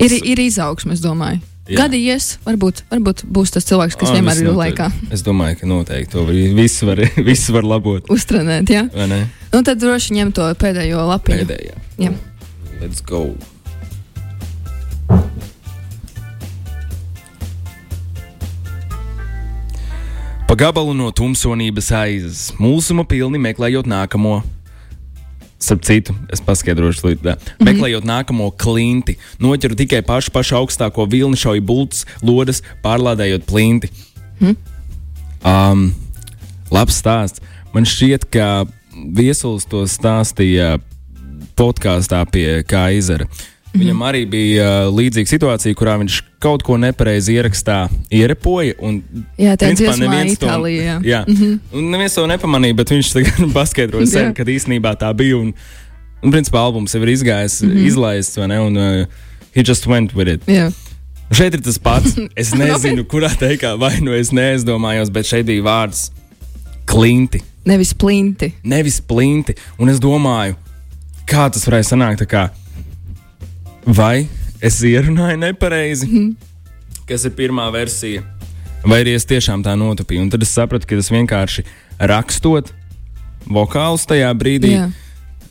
Ir, 0.00 0.14
ir 0.24 0.42
izaugsme, 0.42 0.96
es 0.96 1.02
domāju. 1.04 1.40
Jā. 1.70 1.84
Gadi 1.84 2.00
ies, 2.10 2.32
varbūt, 2.42 2.80
varbūt 2.90 3.22
būs 3.30 3.52
tas 3.54 3.66
cilvēks, 3.68 3.94
kas 4.00 4.10
o, 4.10 4.14
vienmēr 4.16 4.40
ir 4.42 4.56
laikā. 4.56 4.88
Es 5.14 5.22
domāju, 5.22 5.60
ka 5.60 5.68
noteikti 5.70 6.16
to 6.16 6.24
visu 6.26 6.88
var, 6.88 7.04
visu 7.30 7.54
var 7.54 7.68
labot. 7.76 8.10
Uztrenēt, 8.10 8.72
jā. 8.74 8.88
Nu, 8.90 9.62
tad 9.62 9.78
droši 9.78 10.18
ņem 10.18 10.34
to 10.34 10.48
pēdējo 10.58 11.06
lapiņu. 11.12 11.46
Pēdējā. 11.46 11.78
Jā. 12.02 12.14
Let's 12.80 13.04
go! 13.04 13.28
Pa 20.50 20.56
gabalu 20.58 20.96
no 20.98 21.12
tumsonības 21.14 21.92
aizas, 21.94 22.48
mūsuma 22.58 23.04
pilni 23.06 23.38
meklējot 23.38 23.86
nākamo 23.86 24.40
Starp 25.60 25.84
citu, 25.84 26.14
es 26.32 26.40
paskaidrošu, 26.40 27.06
līdz 27.06 27.20
tā. 27.20 27.34
Mm 27.34 27.40
-hmm. 27.40 27.64
Meklējot 27.68 28.04
nākamo 28.04 28.50
klinti, 28.56 29.18
noķeru 29.38 29.76
tikai 29.76 30.02
pašu, 30.02 30.30
pašu 30.30 30.56
augstāko 30.56 31.06
vilni, 31.10 31.36
šauju 31.36 31.62
bultas, 31.62 32.06
lodes, 32.22 32.62
pārlādējot 32.82 33.44
plinti. 33.46 33.90
Mm. 34.40 34.56
Um, 35.44 35.94
labs 36.70 37.02
stāsts. 37.02 37.40
Man 37.74 37.84
šķiet, 37.84 38.24
ka 38.30 38.66
viesulis 39.14 39.64
to 39.64 39.84
stāstīja 39.86 40.78
podkāstā 41.56 42.24
pie 42.30 42.62
Kaisera. 42.62 43.24
Mm 43.24 43.59
-hmm. 43.70 43.80
Viņam 43.80 44.02
arī 44.02 44.24
bija 44.26 44.64
uh, 44.66 44.94
līdzīga 44.94 45.30
situācija, 45.30 45.74
kurā 45.78 45.96
viņš 46.00 46.22
kaut 46.42 46.62
ko 46.66 46.76
nepareizi 46.76 47.36
ierakstā, 47.38 47.88
ierepoja. 48.10 48.74
Un, 48.78 49.02
jā, 49.38 49.54
tā 49.56 49.70
ir 49.70 49.98
neviens 50.00 50.38
to, 50.38 50.46
Itālija, 50.46 51.00
jā. 51.04 51.24
Mm 51.26 51.34
-hmm. 51.34 51.58
un 51.72 51.90
neviens 51.90 52.14
to 52.14 52.26
nepamanīja, 52.26 52.74
bet 52.74 52.90
viņš 52.90 53.12
tagad 53.12 53.52
paskaidroja 53.58 54.06
sen, 54.06 54.34
kad 54.34 54.46
īstenībā 54.48 54.96
tā 54.96 55.14
bija. 55.14 55.36
Un, 55.36 55.54
un 56.22 56.32
principā 56.32 56.58
albums 56.58 56.94
jau 56.94 57.02
ir 57.02 57.08
izgājis, 57.08 57.62
mm 57.62 57.70
-hmm. 57.70 57.86
izlaists, 57.86 58.36
vai 58.36 58.48
ne? 58.48 58.60
Un 58.60 58.76
uh, 58.76 59.06
he 59.54 59.62
just 59.66 59.86
went 59.86 60.14
with 60.14 60.30
it. 60.30 60.42
Jā. 60.46 60.70
Šeit 61.30 61.54
ir 61.54 61.60
tas 61.60 61.78
pats. 61.78 62.16
Es 62.40 62.54
nezinu, 62.54 63.04
kurā 63.04 63.30
teikā 63.38 63.78
vai 63.78 64.00
nu 64.00 64.12
es 64.12 64.30
neaizdomājos, 64.30 65.10
bet 65.10 65.26
šeit 65.26 65.46
bija 65.46 65.62
vārds 65.62 66.10
klinti. 66.86 67.42
Nevis 67.64 67.94
plinti. 67.94 68.54
Nevis 68.64 69.00
plinti. 69.00 69.54
Un 69.78 69.88
es 69.88 70.00
domāju, 70.00 70.56
kā 71.28 71.46
tas 71.52 71.66
varēja 71.68 71.92
sanākt 71.92 72.26
vai 73.94 74.28
es 74.60 74.80
ierunāju 74.82 75.36
nepareizi, 75.36 76.06
mm 76.06 76.18
-hmm. 76.18 76.34
kas 77.06 77.24
ir 77.24 77.30
pirmā 77.30 77.70
versija, 77.72 78.22
vai 78.84 79.02
arī 79.04 79.14
es 79.14 79.26
tiešām 79.26 79.64
tā 79.64 79.74
notapīju. 79.76 80.22
Un 80.22 80.30
tad 80.30 80.42
es 80.42 80.54
sapratu, 80.54 80.86
ka 80.86 80.96
tas 80.96 81.10
vienkārši 81.10 81.64
rakstot 81.98 82.72
vokālus 83.46 84.06
tajā 84.06 84.34
brīdī. 84.34 84.74
Jā. 84.76 84.90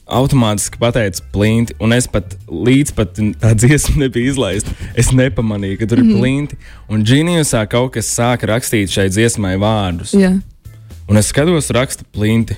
Automātiski 0.10 0.79
pateicu 0.79 1.22
plinti, 1.31 1.74
un 1.79 1.93
es 1.93 2.08
pat 2.08 2.38
līdz 2.48 2.93
pat 2.98 3.19
tā 3.41 3.53
dziesma 3.53 3.96
nebija 3.96 4.31
izlaista. 4.31 4.72
Es 4.96 5.12
nepamanīju, 5.12 5.77
ka 5.77 5.86
tur 5.86 5.98
mm 5.98 6.03
-hmm. 6.03 6.10
ir 6.10 6.13
mhm. 6.13 6.22
plinti. 6.22 6.55
Un 6.88 7.03
Džinijusā 7.03 7.67
kaut 7.67 7.93
kas 7.93 8.19
sāka 8.19 8.46
rakstīt 8.46 8.89
šai 8.89 9.10
dziesmai 9.10 9.55
vārdus. 9.58 10.13
Jā. 10.13 10.41
Un 11.08 11.17
es 11.17 11.27
skatos, 11.27 11.69
raksta 11.69 12.03
plinti 12.12 12.55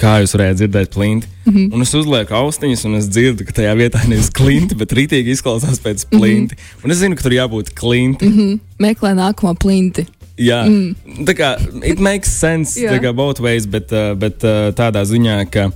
kā 0.00 0.16
jūs 0.22 0.34
varējāt 0.36 0.60
dzirdēt 0.60 0.94
plinti. 0.94 1.28
Mm 1.44 1.52
-hmm. 1.54 1.74
Un 1.74 1.82
es 1.82 1.94
uzlieku 1.94 2.34
austiņas, 2.34 2.84
un 2.88 2.94
es 3.00 3.08
dzirdu, 3.08 3.44
ka 3.44 3.52
tajā 3.60 3.74
vietā 3.76 4.04
nevis 4.08 4.30
klinti, 4.30 4.74
bet 4.74 4.92
rītīgi 4.92 5.36
izklausās 5.36 5.80
pēc 5.80 6.06
mhm. 6.06 6.18
plinti. 6.18 6.54
Mm 6.54 6.60
-hmm. 6.60 6.84
Un 6.84 6.90
es 6.90 6.98
zinu, 6.98 7.16
ka 7.16 7.22
tur 7.22 7.32
jābūt 7.32 7.74
klinti. 7.74 8.28
Mm 8.28 8.38
-hmm. 8.38 8.58
Meklē 8.78 9.14
nākamo 9.14 9.54
plinti. 9.54 10.06
Jā, 10.40 10.64
mm. 10.64 11.24
tā 11.28 11.34
kā 11.36 11.52
it 11.84 12.00
makes 12.00 12.32
sense, 12.40 12.80
tā 12.80 12.96
kā 13.02 13.12
both 13.12 13.42
ways, 13.44 13.66
bet, 13.68 13.92
uh, 13.92 14.14
bet 14.16 14.44
uh, 14.44 14.72
tādā 14.72 15.04
ziņā, 15.04 15.44
ka. 15.52 15.70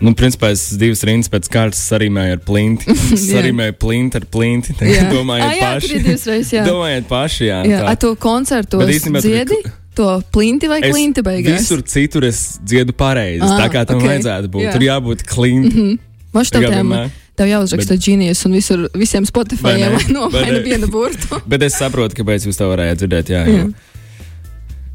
Nu, 0.00 0.12
principā 0.12 0.50
es 0.52 0.74
divas 0.76 1.00
rindas 1.08 1.30
pēc 1.32 1.48
kārtas 1.48 1.80
sarimēju 1.88 2.36
ar 2.36 2.40
plinti. 2.44 2.96
sarimēju 3.32 3.76
plinti 3.80 4.20
ar 4.20 4.26
plinti. 4.28 4.76
Domājiet, 5.16 5.46
ah, 5.46 5.54
jā, 5.56 5.70
paši. 5.72 6.00
Reiz, 6.04 6.52
jā. 6.52 6.64
Domājiet 6.68 7.08
paši, 7.08 7.44
jā. 7.48 7.62
jā 7.64 7.80
tā. 7.80 7.92
A 7.92 7.96
to 7.96 8.12
koncertu 8.20 8.80
dziedi? 8.84 9.60
Tur, 9.64 9.72
to 9.96 10.08
plinti 10.32 10.68
vai 10.70 10.80
klinti 10.84 11.24
beigās? 11.26 11.64
Visur 11.64 11.82
citur 11.88 12.26
es 12.28 12.58
dziedu 12.62 12.94
pareizi. 12.96 13.44
Ah, 13.46 13.62
tā 13.64 13.70
kā 13.72 13.86
tam 13.88 14.00
okay. 14.00 14.14
vajadzētu 14.14 14.52
būt. 14.52 14.66
Jā. 14.68 14.74
Tur 14.76 14.84
jābūt 14.86 15.24
klinti. 15.28 15.72
Mm 15.72 15.82
-hmm. 15.82 15.98
Maš 16.36 16.52
tev 17.36 17.50
jāuzraksta 17.50 17.96
Bet, 17.96 18.04
ģīnijas 18.06 18.46
un 18.48 18.56
visur, 18.56 18.86
visiem 18.96 19.26
Spotify 19.28 19.76
nomaina 20.08 20.62
vienu 20.64 20.88
burtu. 20.88 21.40
Bet 21.50 21.62
es 21.62 21.76
saprotu, 21.76 22.16
kāpēc 22.16 22.48
jūs 22.48 22.56
to 22.56 22.70
varējāt 22.70 23.02
dzirdēt. 23.02 23.32
Jā, 23.34 23.44
jā. 23.50 23.66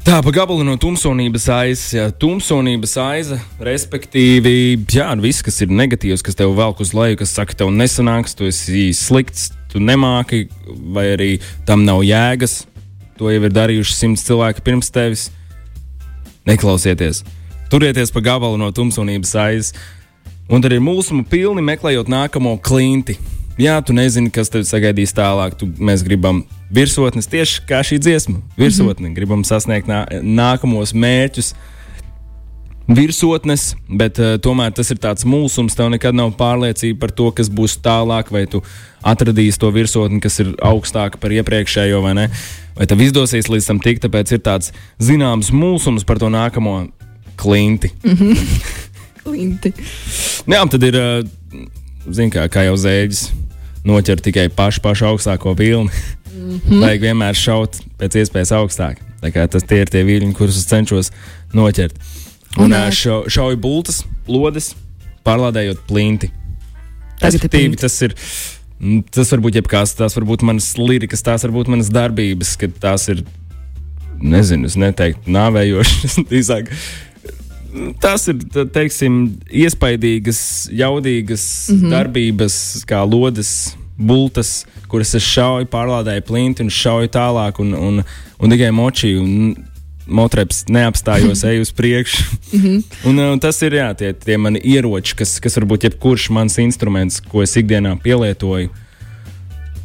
Tā 0.02 0.16
pa 0.18 0.32
gabalu 0.34 0.64
no 0.66 0.74
tumsonības 0.82 1.44
aizas, 1.54 1.92
jā, 1.94 2.08
tumsonības 2.10 2.96
aiza, 2.98 3.36
respektīvi, 3.62 4.82
jā, 4.90 5.06
viss, 5.22 5.44
kas 5.46 5.60
ir 5.62 5.70
negatīvs, 5.70 6.24
kas 6.26 6.34
tev 6.34 6.56
velk 6.58 6.82
uz 6.82 6.90
leju, 6.90 7.20
kas 7.20 7.36
saka, 7.38 7.54
tev 7.54 7.70
nesanāks, 7.70 8.34
tu 8.34 8.48
esi 8.50 8.88
slikts, 8.98 9.52
tu 9.70 9.78
nemāki, 9.78 10.48
vai 10.66 11.12
arī 11.12 11.30
tam 11.68 11.86
nav 11.86 12.02
jēgas, 12.02 12.64
To 13.18 13.30
jau 13.30 13.42
ir 13.44 13.52
darījuši 13.52 13.94
simts 13.96 14.24
cilvēki 14.26 14.64
pirms 14.64 14.90
tevis. 14.92 15.28
Neklausieties! 16.48 17.22
Turieties 17.72 18.10
pa 18.12 18.20
gabalu 18.20 18.58
no 18.60 18.68
tumsonības 18.74 19.30
aizes, 19.40 19.70
un 20.52 20.60
tad 20.60 20.74
ir 20.74 20.82
mūsmu 20.84 21.22
pilni 21.30 21.62
meklējot 21.64 22.10
nākamo 22.12 22.58
klinti. 22.60 23.16
Jā, 23.60 23.78
tu 23.84 23.94
nezini, 23.96 24.28
kas 24.32 24.48
tev 24.52 24.64
sagaidīs 24.68 25.12
tālāk. 25.16 25.56
Tu, 25.60 25.68
mēs 25.80 26.04
gribam 26.04 26.42
virsotnes 26.72 27.28
tieši 27.32 27.62
kā 27.68 27.82
šī 27.84 27.98
dziesma. 28.00 28.40
Virsotni, 28.56 29.06
mm 29.06 29.10
-hmm. 29.10 29.16
gribam 29.16 29.44
sasniegt 29.44 29.88
nā, 29.88 30.04
nākamos 30.20 30.92
mērķus, 30.92 31.54
virsotnes, 32.96 33.72
bet 33.88 34.18
uh, 34.20 34.34
tomēr 34.42 34.72
tas 34.76 34.90
ir 34.92 35.00
tāds 35.02 35.26
mūsums. 35.28 35.76
Tev 35.76 35.90
nekad 35.92 36.16
nav 36.16 36.34
pārliecība 36.38 37.04
par 37.04 37.12
to, 37.16 37.28
kas 37.36 37.50
būs 37.52 37.78
tālāk, 37.82 38.32
vai 38.34 38.44
tu 38.50 38.62
atradīsi 39.02 39.60
to 39.62 39.70
virsotni, 39.74 40.20
kas 40.22 40.40
ir 40.42 40.52
augstāka 40.62 41.20
par 41.22 41.34
iepriekšējo, 41.34 42.00
vai 42.04 42.14
ne. 42.18 42.26
Vai 42.76 42.88
tev 42.88 43.02
izdosies 43.04 43.50
līdz 43.52 43.68
tam 43.68 43.82
tikt, 43.84 44.04
tāpēc 44.06 44.32
ir 44.36 44.42
tāds 44.44 44.72
zināms 45.02 45.52
mūsums 45.54 46.06
par 46.08 46.20
to 46.22 46.30
nākamo 46.32 46.88
klinti. 47.40 47.92
Mm 48.04 48.16
-hmm. 48.16 48.72
klinti. 49.22 49.74
Jā, 50.46 50.64
tad 50.70 50.82
ir, 50.82 50.96
uh, 50.96 52.26
kā, 52.32 52.48
kā 52.48 52.64
jau 52.70 52.76
zēģis, 52.76 53.30
noķer 53.84 54.20
tikai 54.20 54.48
pašu, 54.48 54.80
pašu 54.80 55.06
augstāko 55.06 55.54
vilni. 55.58 55.90
Mm 56.32 56.60
-hmm. 56.60 56.80
Vajag 56.80 57.00
vienmēr 57.00 57.34
šaut 57.34 57.76
pēc 57.98 58.16
iespējas 58.22 58.52
augstāk. 58.52 58.96
Tas 59.50 59.62
tie 59.62 59.80
ir 59.80 59.88
tie 59.88 60.02
viļņi, 60.04 60.32
kurus 60.34 60.56
es 60.56 60.66
cenšos 60.66 61.10
noķert. 61.54 61.94
Un 62.60 62.74
šo, 62.92 63.22
šauju 63.32 63.56
bultas, 63.62 64.02
lodes, 64.28 64.72
pārlādējot 65.24 65.84
plinti. 65.88 66.32
Respektīvi, 67.22 67.78
tas 67.80 67.96
ir. 68.04 68.16
Tas 69.14 69.30
var 69.30 69.38
būt 69.44 69.60
jebkas, 69.60 69.92
tās 69.94 70.16
var 70.18 70.24
būt 70.26 70.42
manas 70.42 70.72
lirikas, 70.74 71.22
tās 71.22 71.44
var 71.46 71.52
būt 71.54 71.68
manas 71.70 71.86
darbības, 71.94 72.56
kad 72.58 72.72
tās 72.82 73.04
ir, 73.12 73.20
nezinu, 74.18 74.66
es 74.66 74.74
neteiktu, 74.74 75.30
nāvējošas. 75.30 76.16
tās 78.02 78.26
ir, 78.32 78.42
teiksim, 78.74 79.20
iespaidīgas, 79.48 80.42
jaudīgas 80.74 81.44
mm 81.70 81.78
-hmm. 81.78 81.94
darbības, 81.94 82.56
kā 82.90 83.04
lodes, 83.06 83.76
bultas, 83.96 84.64
kuras 84.88 85.14
es 85.14 85.22
šauju, 85.22 85.70
pārlādēju 85.72 86.26
plinti 86.26 86.66
un 86.66 86.70
šauju 86.70 87.08
tālāk, 87.12 87.60
un, 87.62 87.74
un, 87.74 88.02
un 88.38 88.50
tikai 88.50 88.70
močī. 88.74 89.14
Motreps 90.06 90.64
neapstājos, 90.68 91.44
eju 91.50 91.62
uz 91.62 91.72
priekšu. 91.72 92.22
mm 92.52 92.60
-hmm. 92.60 92.82
un, 93.04 93.18
un 93.18 93.40
tas 93.40 93.62
ir 93.62 93.72
jā, 93.72 93.94
tie, 93.96 94.12
tie 94.12 94.36
mani 94.36 94.60
ieroči, 94.64 95.16
kas, 95.16 95.40
kas 95.40 95.56
varbūt 95.56 95.84
jebkurš 95.84 96.30
mans 96.30 96.58
instruments, 96.58 97.20
ko 97.20 97.42
es 97.42 97.56
ikdienā 97.56 97.96
pielietoju, 98.02 98.68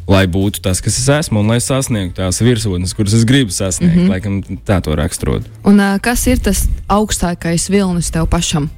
lai 0.08 0.26
būtu 0.26 0.62
tas, 0.64 0.80
kas 0.80 0.98
es 0.98 1.08
esmu, 1.08 1.40
un 1.40 1.52
lai 1.52 1.60
sasniegtu 1.60 2.16
tās 2.22 2.40
virsotnes, 2.40 2.94
kuras 2.96 3.12
es 3.12 3.24
gribu 3.24 3.52
sasniegt. 3.52 3.94
Mm 3.94 4.02
-hmm. 4.02 4.10
Laikam 4.10 4.42
tā 4.66 4.80
to 4.82 4.94
raksturot. 4.96 5.42
Un 5.64 5.80
uh, 5.80 6.00
kas 6.00 6.26
ir 6.26 6.38
tas 6.38 6.66
augstākais 6.88 7.70
vilnis 7.70 8.10
tev 8.10 8.26
pašam? 8.26 8.70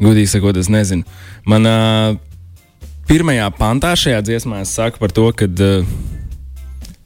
Gudīgi 0.00 0.26
sakot, 0.26 0.56
es 0.56 0.68
nezinu. 0.68 1.02
Manā 1.46 2.16
pirmajā 3.08 3.50
pantā 3.58 3.92
šajā 3.96 4.22
dziesmā 4.22 4.60
es 4.60 4.74
saku 4.74 4.98
par 4.98 5.10
to, 5.10 5.32
ka 5.32 5.44
uh, 5.44 5.86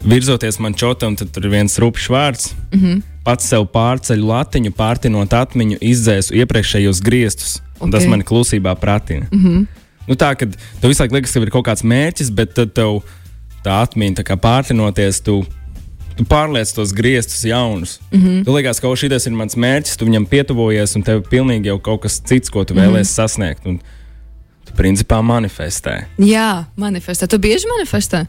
virzoties 0.04 0.58
man 0.58 0.74
čotam, 0.74 1.16
tad 1.16 1.30
tur 1.30 1.46
ir 1.46 1.50
viens 1.50 1.78
rupšs 1.78 2.08
vārds. 2.08 2.54
Mm 2.72 2.80
-hmm. 2.80 3.02
Pats 3.22 3.46
sev 3.46 3.68
pārceļu 3.70 4.26
latiņu, 4.26 4.72
pārtinot 4.74 5.34
atmiņu, 5.38 5.78
izdzēsu 5.78 6.34
iepriekšējos 6.42 7.00
griestus. 7.06 7.60
Okay. 7.78 7.92
Tas 7.94 8.06
man 8.10 8.22
klusībā 8.26 8.74
pratina. 8.78 9.26
Mm 9.30 9.40
-hmm. 9.42 9.66
nu, 10.08 10.14
tā, 10.14 10.34
kad 10.38 10.56
tev 10.80 10.90
visu 10.90 11.02
laiku 11.02 11.14
liekas, 11.14 11.32
ka 11.32 11.40
ir 11.40 11.50
kaut 11.50 11.66
kāds 11.66 11.82
mērķis, 11.82 12.30
bet 12.34 12.54
tad 12.54 12.74
tev 12.74 13.02
tā 13.64 13.82
atmiņa 13.82 14.20
tā 14.20 14.24
kā 14.26 14.36
pārtinoties, 14.36 15.22
tu, 15.22 15.44
tu 16.16 16.24
pārliec 16.24 16.74
tos 16.74 16.92
griestus 16.92 17.44
jaunus. 17.44 18.00
Mm 18.10 18.20
-hmm. 18.20 18.44
Tu 18.44 18.54
liekas, 18.54 18.80
ka 18.80 18.96
šis 18.96 19.26
ir 19.26 19.32
mans 19.32 19.56
mērķis, 19.56 19.96
tu 19.96 20.06
viņam 20.06 20.26
pietuvojies, 20.26 20.96
un 20.96 21.02
tev 21.02 21.16
ir 21.22 21.28
pilnīgi 21.30 21.66
jau 21.66 21.78
kaut 21.78 22.02
kas 22.02 22.20
cits, 22.20 22.50
ko 22.50 22.64
tu 22.64 22.74
mm 22.74 22.80
-hmm. 22.80 22.86
vēlēsies 22.86 23.14
sasniegt. 23.14 23.66
Un, 23.66 23.80
tu 24.64 24.72
principā 24.72 25.22
manifestē. 25.22 26.04
Jā, 26.18 26.64
manifestē. 26.76 27.26
Tu 27.26 27.38
bieži 27.38 27.66
manifestē? 27.78 28.26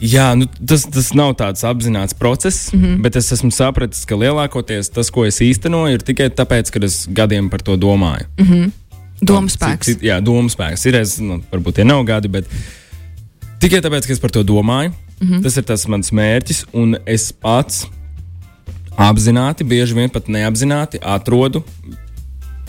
Jā, 0.00 0.30
nu, 0.32 0.46
tas, 0.48 0.86
tas 0.88 1.10
nav 1.12 1.34
tāds 1.36 1.60
apzināts 1.68 2.16
process, 2.16 2.72
mm 2.72 2.80
-hmm. 2.80 3.00
bet 3.04 3.16
es 3.16 3.32
esmu 3.32 3.50
sapratis, 3.52 4.06
ka 4.08 4.16
lielākoties 4.16 4.88
tas, 4.88 5.10
ko 5.10 5.26
es 5.26 5.40
īstenoju, 5.40 5.94
ir 5.94 6.02
tikai 6.02 6.30
tāpēc, 6.30 6.70
ka 6.72 6.80
es 6.84 7.06
gadiem 7.08 7.50
par 7.50 7.60
to 7.62 7.76
domāju. 7.76 8.24
Mm 8.38 8.46
-hmm. 8.46 8.70
Domas 9.20 9.52
spēks. 9.52 9.84
Cit, 9.84 10.02
jā, 10.02 10.20
domas 10.20 10.56
spēks. 10.56 10.86
Ir 10.88 10.94
es, 10.94 11.18
nu, 11.18 11.42
varbūt 11.52 11.74
tie 11.74 11.84
nav 11.84 12.04
gadi, 12.04 12.28
bet 12.28 12.44
tikai 13.60 13.80
tāpēc, 13.80 14.06
ka 14.06 14.12
es 14.12 14.18
par 14.18 14.30
to 14.30 14.42
domāju. 14.42 14.92
Mm 15.20 15.28
-hmm. 15.28 15.42
Tas 15.42 15.56
ir 15.56 15.62
tas 15.62 15.86
mans 15.86 16.10
mērķis, 16.10 16.64
un 16.72 16.96
es 17.06 17.32
pats 17.32 17.86
apzināti, 18.96 19.64
bieži 19.64 19.94
vien 19.94 20.10
pat 20.10 20.28
neapzināti 20.28 20.98
atrodu 21.02 21.62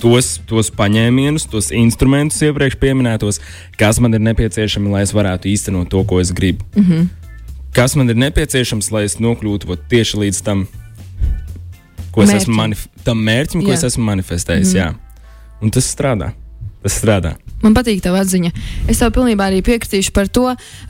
tos, 0.02 0.42
tos 0.46 0.72
paņēmienus, 0.72 1.50
tos 1.50 1.72
instrumentus 1.72 2.42
iepriekš 2.42 2.76
minētos, 2.82 3.40
kas 3.78 4.00
man 4.00 4.14
ir 4.14 4.20
nepieciešami, 4.20 4.90
lai 4.90 5.02
es 5.02 5.14
varētu 5.14 5.48
īstenot 5.48 5.90
to, 5.90 6.04
ko 6.04 6.20
es 6.20 6.32
gribu. 6.32 6.66
Mm 6.76 6.84
-hmm 6.84 7.21
kas 7.76 7.96
man 8.00 8.12
ir 8.12 8.20
nepieciešams, 8.20 8.92
lai 8.94 9.06
es 9.08 9.18
nokļūtu 9.22 9.80
tieši 9.92 10.26
līdz 10.26 10.44
tam, 10.46 10.66
ko 12.12 12.26
es 12.26 12.34
esmu 12.42 12.72
tam 13.06 13.24
mērķim, 13.26 13.64
ko 13.64 13.74
jā. 13.74 13.80
es 13.80 13.88
esmu 13.92 14.06
manifestējis. 14.12 14.76
Mm. 14.76 14.80
Jā. 14.82 15.58
Un 15.62 15.74
tas 15.74 15.88
strādā. 15.88 16.34
Tas 16.82 16.96
strādā. 16.98 17.36
Man 17.62 17.76
patīk 17.78 18.00
tā 18.02 18.10
atziņa. 18.18 18.50
Es 18.90 18.98
tev 18.98 19.12
pilnībā 19.14 19.52
arī 19.52 19.60
piekritīšu 19.66 20.14
par 20.16 20.30
to, 20.34 20.48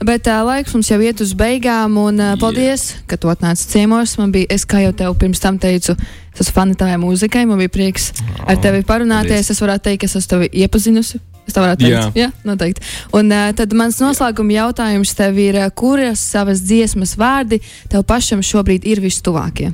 bet 0.08 0.28
uh, 0.30 0.40
laiks 0.48 0.72
mums 0.72 0.88
jau 0.88 0.96
iet 1.04 1.20
uz 1.20 1.34
beigām. 1.36 1.98
Un, 2.00 2.16
uh, 2.16 2.36
paldies, 2.40 2.86
yeah. 2.94 3.02
ka 3.10 3.18
tu 3.20 3.28
atnāci 3.28 3.68
ciemos. 3.74 4.16
Man 4.16 4.32
bija, 4.32 4.48
es 4.56 4.64
kā 4.68 4.80
jau 4.86 4.94
tev 4.96 5.18
pirms 5.20 5.42
tam 5.42 5.60
teicu, 5.60 5.92
es 6.32 6.46
esmu 6.46 6.56
fanitāja 6.56 6.96
mūzikai. 7.02 7.44
Man 7.50 7.60
bija 7.60 7.74
prieks 7.76 8.08
oh, 8.16 8.46
ar 8.48 8.62
tevi 8.64 8.80
parunāties. 8.88 9.36
Paldies. 9.36 9.52
Es 9.52 9.60
varētu 9.60 9.90
teikt, 9.90 10.00
ka 10.00 10.08
es 10.08 10.16
esmu 10.22 10.32
tevi 10.32 10.50
iepazinusi. 10.64 11.20
Es 11.46 11.56
tā 11.56 11.62
varētu 11.64 11.82
teikt. 11.82 11.96
Jā, 11.96 12.28
Jā 12.28 12.28
noteikti. 12.46 12.84
Un 13.18 13.32
uh, 13.34 13.48
tad 13.56 13.74
mans 13.78 13.98
noslēguma 14.02 14.54
jautājums 14.58 15.14
tev 15.18 15.40
ir, 15.42 15.58
kuras 15.78 16.22
savas 16.22 16.62
dziesmas 16.62 17.16
vārdi 17.18 17.60
tev 17.90 18.06
pašam 18.08 18.44
šobrīd 18.46 18.86
ir 18.88 19.02
vistuvākie? 19.02 19.72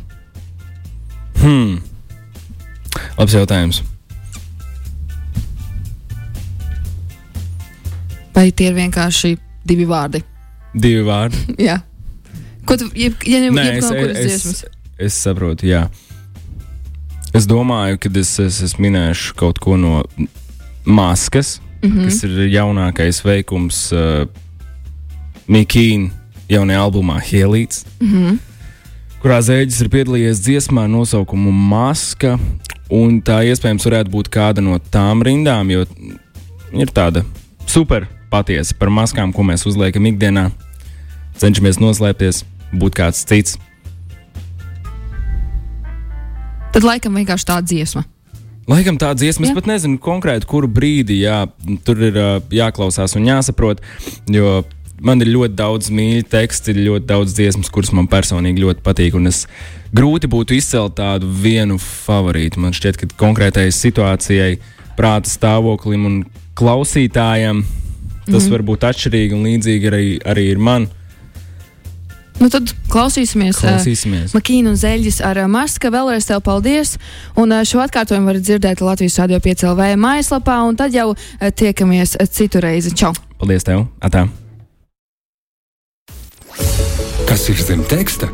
Hmm. 1.42 1.78
Labs 3.18 3.36
jautājums. 3.36 3.82
Vai 8.34 8.50
tie 8.54 8.70
ir 8.70 8.76
vienkārši 8.76 9.34
divi 9.66 9.86
vārdi? 9.88 10.22
Divi 10.78 11.04
vārdi. 11.06 11.44
jā. 11.68 11.80
Ko 12.68 12.76
tu, 12.78 12.88
ja, 12.98 13.10
ja 13.26 13.40
ne, 13.42 13.52
Nē, 13.56 13.70
es, 13.80 13.88
es, 13.90 14.44
es, 14.46 14.64
es 15.08 15.22
saprotu, 15.24 15.66
jā. 15.68 15.86
Es 17.36 17.48
domāju, 17.48 17.98
ka 18.00 18.10
es, 18.20 18.34
es, 18.42 18.60
es 18.64 18.76
minēšu 18.80 19.34
kaut 19.38 19.60
ko 19.62 19.76
no 19.80 20.02
Maskas, 20.88 21.60
mm 21.82 21.90
-hmm. 21.90 22.04
kas 22.04 22.24
ir 22.24 22.30
jaunākais 22.48 23.20
veikums 23.24 23.92
uh, 23.92 24.24
Mikīna 25.48 26.10
jaunajā 26.48 26.80
albumā 26.80 27.20
Hielīts, 27.20 27.84
mm 28.00 28.08
-hmm. 28.08 28.38
kurā 29.22 29.40
Zēģis 29.40 29.80
ir 29.80 29.88
piedalījies 29.88 30.40
dziesmā 30.40 30.86
nosaukumu 30.88 31.52
Maska. 31.52 32.38
Un 32.90 33.20
tā 33.22 33.44
iespējams 33.44 33.84
varētu 33.84 34.10
būt 34.10 34.28
kāda 34.32 34.60
no 34.60 34.78
tām 34.78 35.22
rindām, 35.22 35.70
jo 35.70 35.84
ir 36.72 36.88
tāda 36.88 37.24
super 37.66 38.06
patiesa 38.30 38.74
par 38.78 38.88
maskām, 38.88 39.32
ko 39.32 39.42
mēs 39.42 39.66
uzliekam 39.66 40.06
ikdienā. 40.06 40.50
Cenšamies 41.36 41.78
noslēpties, 41.78 42.44
būt 42.72 42.94
kāds 42.94 43.24
cits. 43.24 43.58
Tad 46.72 46.82
laikam 46.82 47.14
vienkārši 47.14 47.44
tā 47.44 47.60
dziesma. 47.62 48.04
Laikam 48.68 48.98
tā 49.00 49.14
dziesma, 49.16 49.46
es 49.48 49.54
pat 49.56 49.68
nezinu 49.70 49.96
konkrēti, 50.02 50.46
kuru 50.48 50.68
brīdi 50.68 51.22
jā, 51.22 51.46
tur 51.86 52.02
ir 52.04 52.18
jāklausās 52.52 53.16
un 53.16 53.24
jāsaprot. 53.24 53.80
Jo 54.28 54.60
man 55.00 55.22
ir 55.24 55.30
ļoti 55.32 55.56
daudz 55.56 55.88
mīļu 55.94 56.26
tekstu, 56.28 56.74
ir 56.74 56.82
ļoti 56.90 57.08
daudz 57.08 57.32
dziesmas, 57.38 57.70
kuras 57.72 57.94
man 57.96 58.10
personīgi 58.10 58.64
ļoti 58.66 58.84
patīk. 58.84 59.16
Es 59.30 59.46
grūti 59.96 60.28
būtu 60.28 60.58
izcelt 60.58 60.98
tādu 60.98 61.30
vienu 61.42 61.78
favorītu. 61.80 62.60
Man 62.60 62.76
šķiet, 62.76 63.00
ka 63.00 63.08
konkrētai 63.24 63.70
situācijai, 63.72 64.58
prāta 64.98 65.30
stāvoklim 65.30 66.06
un 66.08 66.20
klausītājam 66.58 67.64
tas 68.28 68.34
mm 68.34 68.46
-hmm. 68.46 68.52
var 68.52 68.62
būt 68.62 68.84
atšķirīgi 68.90 69.32
un 69.32 69.44
līdzīgi 69.48 69.88
arī, 69.88 70.06
arī 70.24 70.50
ir 70.52 70.58
man. 70.58 70.88
Nu, 72.38 72.46
tad 72.52 72.70
klausīsimies, 72.92 73.58
klausīsimies. 73.58 74.30
Uh, 74.30 74.38
Makīnu 74.38 74.70
un 74.72 74.78
Zeļģis 74.78 75.18
ar 75.26 75.40
uh, 75.42 75.48
Maska. 75.50 75.90
Vēlreiz 75.90 76.28
tev 76.28 76.42
paldies. 76.46 76.94
Un 77.38 77.50
uh, 77.54 77.64
šo 77.66 77.82
atkārtojumu 77.82 78.30
varat 78.30 78.46
dzirdēt 78.46 78.82
Latvijas 78.84 79.18
radio 79.18 79.40
5LV 79.42 79.96
mājaslapā. 79.98 80.60
Un 80.68 80.78
tad 80.78 80.94
jau 80.94 81.10
uh, 81.14 81.48
tiekamies 81.50 82.14
citu 82.30 82.62
reizi. 82.62 82.94
Čau! 82.94 83.10
Paldies 83.42 83.66
tev! 83.66 83.88
Atā! 83.98 84.28
Kas 87.28 87.50
ir 87.50 87.58
zem 87.60 87.82
teksta? 87.90 88.30